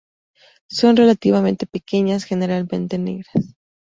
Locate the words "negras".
2.97-3.53